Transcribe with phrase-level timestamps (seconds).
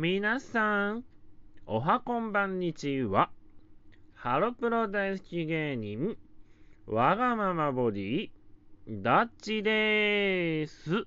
[0.00, 1.04] 皆さん、
[1.66, 3.30] おはこんばんにちは。
[4.14, 6.16] ハロプロ大好き芸人、
[6.86, 8.30] わがままボディ、
[8.86, 11.04] ダッチでーす。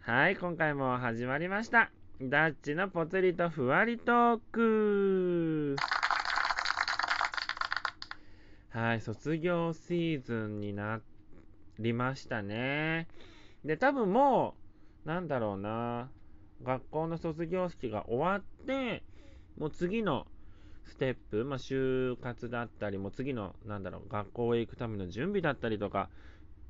[0.00, 1.90] はい、今回も始まりました。
[2.22, 5.76] ダッチのぽつりとふわりトーク。
[8.70, 11.02] はい、卒業シーズンにな
[11.78, 13.06] りましたね。
[13.66, 14.63] で、多分もう、
[15.04, 16.10] なんだろうな、
[16.62, 19.02] 学校の卒業式が終わって、
[19.58, 20.26] もう次の
[20.84, 26.08] ステップ、まあ、就活だったり、もう次の、なんだろう、学校へ行くための準備だったりとか、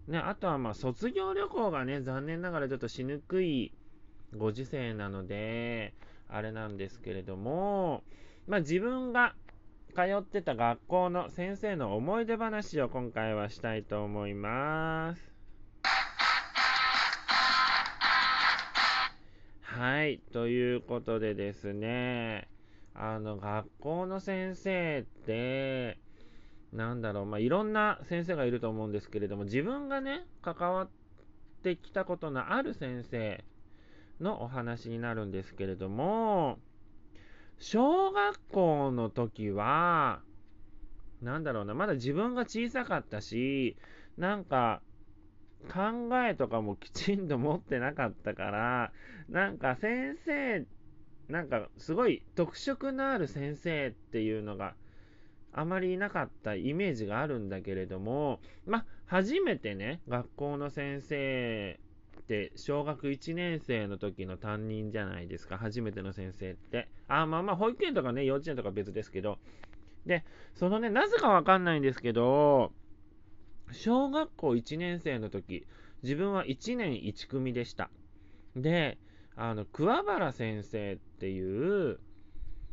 [0.08, 3.72] ね、あとはまあ卒業旅行がね、残念ながらちょっとしにくい
[4.36, 5.94] ご時世なので、
[6.28, 8.02] あれなんですけれども、
[8.46, 9.34] まあ自分が
[9.94, 15.33] 通ってた学校の先生の思い出話を今回はしたいと思います。
[19.84, 22.48] はい、ということでですね、
[22.94, 25.98] あの、学校の先生って、
[26.72, 30.88] なんだろう、まあ、いろんな先生がいると思うんですけれども、自分がね、関わっ
[31.62, 33.44] てきたことのある先生
[34.20, 36.58] のお話になるんですけれども、
[37.58, 40.22] 小学校の時は、
[41.20, 43.76] なんだろうな、まだ自分が小さかったし、
[44.16, 44.80] なんか、
[45.74, 48.92] 考えとかもきちんと持ってなかったから、
[49.28, 50.64] なんか先生、
[51.28, 54.74] なんかすごい特色のある先生っていうのが
[55.52, 61.80] あまりいなかったイメージがあるんだけれども、まあ、初めてね、学校の先生
[62.20, 66.86] って小学1年生の時の担任じゃないですか、初めての先生って。
[67.08, 69.38] あ、まあまあ、保育園とかね、幼稚園とか別ですけど。
[70.06, 70.24] で、
[70.54, 72.72] そのね、なぜかわかんないんですけど、
[73.72, 75.66] 小学校1年生の時、
[76.02, 77.90] 自分は1年1組でした。
[78.56, 78.98] で、
[79.36, 81.98] あの、桑原先生っていう、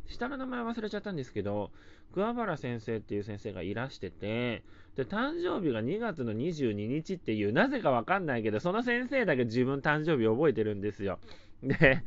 [0.06, 1.70] 下の名前忘れちゃったんですけど、
[2.12, 4.62] 桑原先生っていう先生がいらしてて、
[4.96, 11.18] で、誕生日が2月の22日っていう、なぜかわかんないけど、その先生だけ自分誕生日覚えてるんですよ。
[11.62, 12.02] で、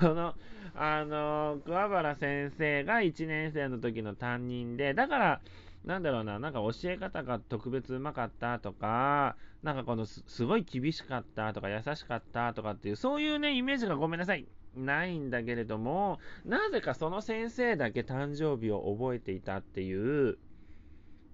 [0.00, 0.34] その、
[0.74, 5.40] あの、桑原先生が1年生の時の担任で、だから、
[5.84, 20.38] なんだろうな、なんか教え方が特別うまかったとか、なんかこのすごい厳しかったとか優しかったとかっていう、そういうね、イメージがごめんなさい、ないんだけれども、なぜかその先生だけ誕生日を覚えていたっていう、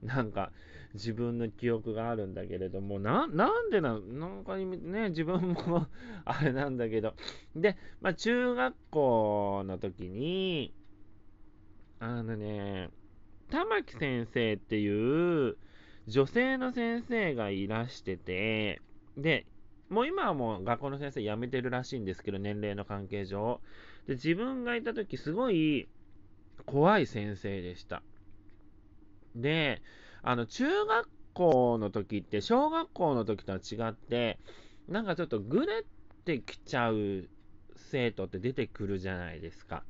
[0.03, 0.51] なんか
[0.95, 5.87] 自分の記憶があるんだけれども、な、なんでな、なんかね、自分も
[6.25, 7.15] あれなんだけど。
[7.55, 10.75] で、まあ中学校の時に、
[12.01, 12.91] あのね、
[13.51, 15.57] 玉木先生っていう
[16.07, 18.81] 女性の先生がいらしてて、
[19.17, 19.47] で、
[19.89, 23.61] もう今はもう学校の先生辞めてるらしいんですけど、年齢の関係上。
[24.07, 25.89] で、自分がいた時すごい
[26.65, 28.03] 怖い先生でした。
[29.35, 29.83] で、
[30.23, 34.39] あの、中学校の時って、小学校の時とは違って、
[34.89, 35.85] なんかちょっとぐれ
[36.25, 37.29] てきちゃう
[37.77, 39.85] 生徒って出てくるじゃないですか。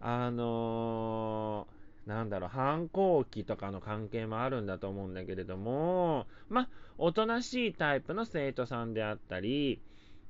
[0.00, 1.75] あのー、
[2.06, 6.68] なんだろう、反抗期とかの関係もあるんだと思うんだけれども、まあ、
[6.98, 9.80] おとなしいタイプの生徒さんであったり、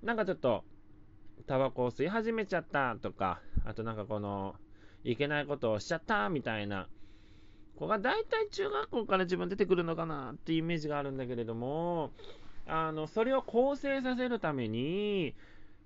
[0.02, 0.64] なんかちょっと、
[1.46, 4.56] タバコを吸い始めちゃったとか、あとなんかこの、
[5.04, 6.88] いけないことをしちゃったみたいな
[7.76, 12.10] 子が大体中学校から自分出てくるのかなっていうイメージがあるんだけれども、
[12.66, 15.34] あの、それを構成させるために、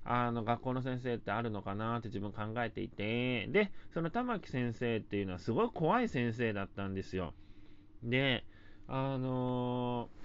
[0.05, 7.34] あの、学校の先生ってあるのかなって自分考えていて、で、その玉木先生っていうのはすごい怖い先生だったんですよ。
[8.03, 8.44] で、
[8.89, 10.21] あのー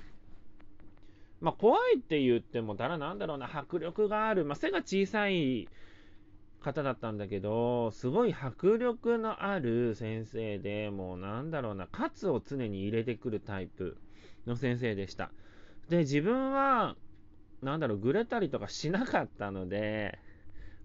[1.42, 5.68] まあ、怖いって言っても、ただなんだろうな、迫力がある、まあ、背が小さい
[6.60, 13.98] 方だったんだけど、すごい迫力のある先生で、もうなんだろうな、喝を常に入れてくるタイプ
[14.48, 15.30] の先生でした。
[15.90, 16.96] で、自分は、
[17.66, 20.20] なんだろう、ぐれたりとかしなかったので、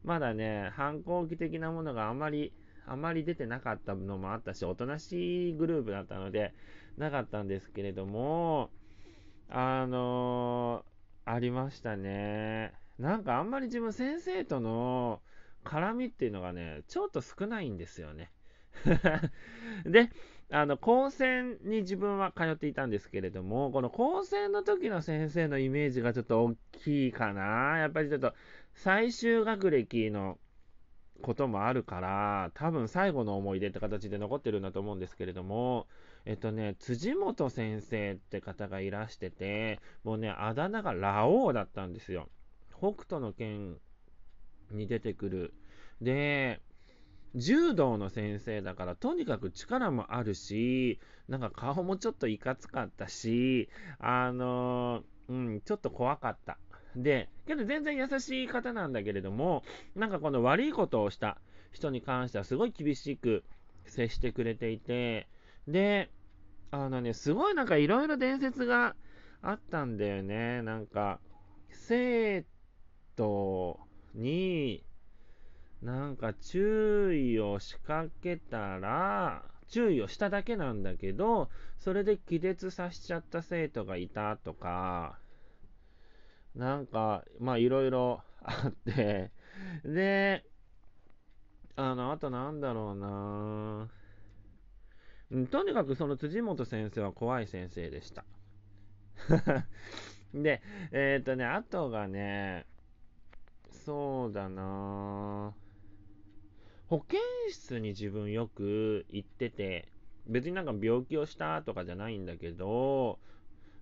[0.03, 2.53] まだね、反抗期的なものがあまり、
[2.87, 6.55] あまり出てなかったのもあったし、おとなしいグループだったので、
[6.97, 8.71] なかったんですけれども、
[9.50, 12.73] あのー、ありましたね。
[12.99, 15.21] なんかあんまり自分先生との
[15.65, 18.33] 絡みっていうのがね、ちょっと少ないんですよね。
[19.85, 20.11] で、
[20.52, 27.79] あの、高専に自分は通っていたんですけれども、この高専の時の先生のイメージがちょっと大きいかな。
[27.79, 28.35] やっぱりちょっと
[28.75, 30.38] 最終学歴の
[31.23, 35.87] こともあるから、多分最後の思い出って形で残ってるんだと思うんですけれども、
[36.25, 42.29] えっとね、辻元先生って方がいらしてて、もうね、あだ名がラオウだったんですよ。
[42.76, 43.76] 北斗の拳
[44.73, 45.55] に出てくる。
[46.00, 46.61] で、
[47.35, 53.69] 柔道の先生だからとにかく力もあるし、なんか顔もちょっといかつかったし、
[53.99, 56.59] あの、うん、ちょっと怖かった。
[56.97, 59.62] で、けど全然優しい方なんだけれども、
[59.94, 61.38] なんかこの悪いことをした
[61.73, 63.44] 人に関してはすごい厳しく
[63.85, 65.29] 接してくれていて、
[65.69, 66.11] で、
[66.73, 68.97] あのね、すごいなんかいろいろ伝説が
[69.43, 70.62] あったんだよね。
[70.62, 71.21] なんか、
[71.71, 72.44] 生
[73.17, 73.79] 徒
[74.15, 74.85] に、
[75.82, 81.49] なんか注意を仕掛けたら、注意をしただけなんだけど、
[81.79, 85.19] それで気絶させちゃった生徒がいたとか、
[86.55, 89.31] なんか、まあいろいろ あって、
[89.85, 90.44] で、
[91.77, 93.88] あの、あとなんだろうな
[95.47, 98.25] とにかくその辻本先生は怖い先生でした。
[100.35, 100.61] で、
[100.91, 102.67] えっ、ー、とね、あとがね、
[103.71, 105.69] そうだなぁ
[106.90, 107.20] 保健
[107.50, 109.87] 室に自分よく行ってて、
[110.26, 113.20] 別になんか病気をしたとかじゃないんだけど、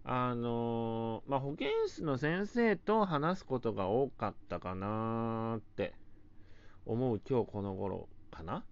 [0.05, 5.95] あの、まあ、保健室の先生と話すことが多かったかなって
[6.85, 8.63] 思う今日この頃かな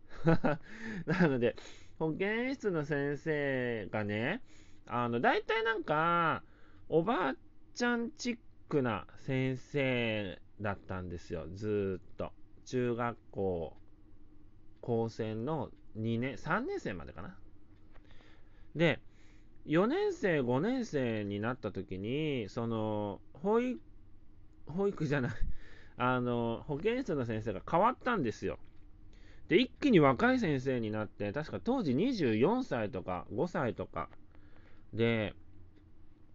[1.07, 1.57] なので、
[1.99, 4.43] 保健室の先生がね、
[4.85, 6.43] あの、大体なんか、
[6.91, 7.37] おばあ
[7.75, 8.39] ちゃんチッ
[8.69, 12.33] クな先生だったんですよ、ずっと。
[12.67, 13.77] 中学校
[14.81, 17.37] 高専の2年、3年生までかな。
[18.75, 19.01] で、
[19.65, 23.81] 4年生、5年生になった時に、その、保育、
[24.67, 25.33] 保育じゃない、
[25.97, 28.59] あの、保健室の先生が変わったんですよ。
[29.49, 34.09] で、一気に若い先生になって、確か当時24歳とか5歳とか
[34.93, 35.35] で、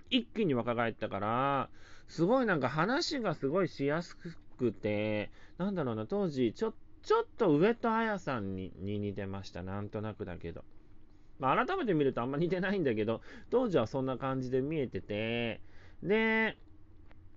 [0.10, 1.70] 一気に若返ったから、
[2.08, 4.18] すごいなんか話がすごいしやす
[4.58, 9.63] くて、なんだろうな、当時ちょっちょっと上戸彩さんに似てました。
[9.63, 10.63] なんとなくだけど。
[11.39, 15.59] まあ、改めて見るとあんま似てないんだけど、当時はそんな感じで見えてて、
[16.03, 16.56] で、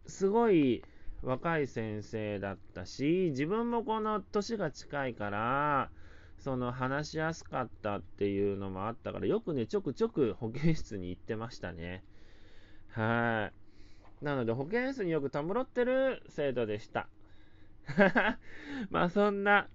[0.07, 0.83] すごい
[1.23, 5.91] 若い先生だったし、自分もこの年が近いから、
[6.39, 12.05] その話しやすかったっていうのもあったから、よくね、ちょくちょく保健室に行ってましたね。
[12.91, 13.51] は
[14.21, 14.25] い。
[14.25, 17.09] なので、保健室によくたむろってる生徒でした。
[18.91, 19.69] まあそんな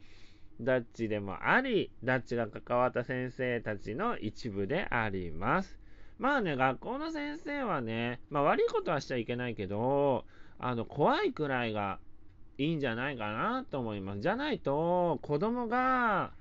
[0.62, 5.80] ダッチでもあり、ダッチが関わった先生たちの一部であります。
[6.18, 10.26] まあね、学校の先生はね、まあ悪いことはしちゃいけないけど、
[10.58, 12.00] あの、怖いくらいが
[12.58, 14.20] いいんじゃないかなと思います。
[14.20, 16.34] じゃないと、子供が、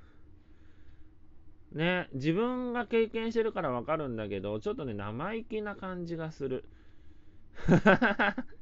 [1.70, 6.64] ね、自分が経験してるからわかるんだけど、ちょっとね、生意気な感じがする。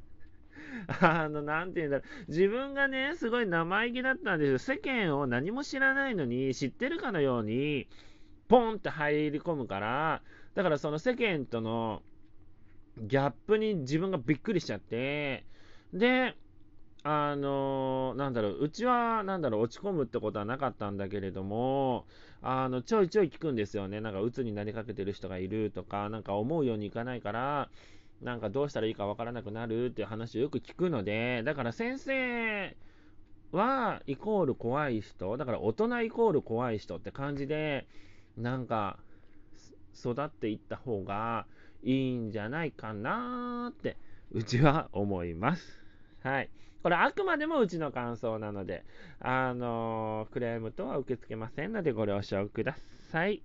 [1.00, 2.30] あの、なんて言うんだろう。
[2.30, 4.58] 自分がね、すごい生意気だったんですよ。
[4.58, 7.88] 世間を何も知らないのに、知ってるかのように、
[8.48, 10.22] ポンって入り込むから、
[10.54, 12.02] だからその世間との
[12.98, 15.44] ギャップに自分がびっくりしちゃって、
[15.92, 16.34] で、
[17.04, 22.06] あの、なんだろう、うちは、なんだろう、落ち込むってことはなかったんだけれども、
[22.42, 24.00] あの、ちょいちょい聞くんですよね。
[24.00, 27.70] なんか、鬱になりかけてる人がいるとか、なんか思うようにいかないから、
[28.22, 32.76] なんかどうしたらいいかわからなくなるっていう話をよく聞くので、だから先生
[33.52, 37.86] はイコール怖い人、だから大人イコール怖い人って感じで、
[38.36, 38.98] なんか
[39.98, 41.46] 育っていった方が
[41.82, 43.96] いいんじゃないかなって、
[44.32, 45.80] うちは思います。
[46.22, 46.50] はい。
[46.82, 48.84] これあくまでもうちの感想なので、
[49.20, 52.76] あのー、クレームとは受け付けませんのでご了承くだ
[53.10, 53.42] さい。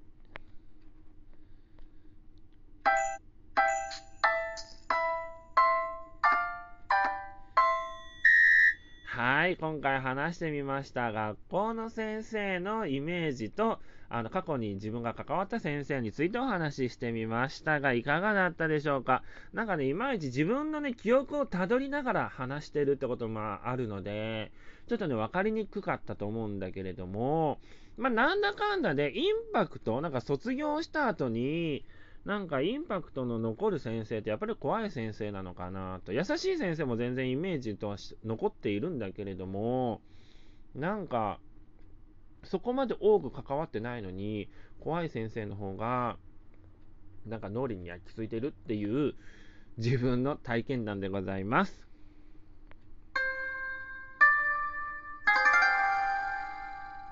[9.24, 11.12] はい、今回話してみました。
[11.12, 13.78] 学校の先生のイメージと、
[14.10, 19.22] あの、過去に自分が関わった先生についてお話ししてみましたが、いかがだったでしょうか？
[19.54, 24.52] なんかね、いまいち自分のね、記憶をたどりながら話してるってこともあるので、
[24.88, 27.60] ちょっとね、分かりにくかったと思うんだけれども、
[27.98, 31.86] まあ、なんだかんだで、インパクト、なんか卒業した後に、
[32.26, 36.14] なんかインパクトの残る先生ってやっぱり怖い先生なのかなと。
[36.14, 40.02] 優しい先生も全然イメージとは残っているんだけれども、
[40.76, 41.40] なんか、
[42.44, 44.50] そこまで多く関わってないのに、
[44.80, 46.18] 怖い先生の方が、
[47.26, 49.14] なんか脳裏に焼き付いてるっていう
[49.78, 51.91] 自分の体験談でございます。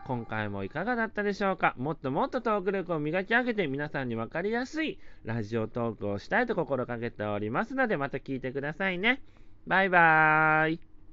[0.10, 1.76] 今回もいかがだったでしょうか？
[1.78, 9.22] もっともっとトーク力を磨き上げて皆さんに分かりやすいラジオトークをしたいと心がけておりますのでまた聞いてくださいね。
[9.68, 10.89] バイバーイ。